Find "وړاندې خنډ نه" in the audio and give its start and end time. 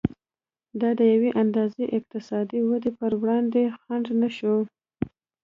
3.21-4.29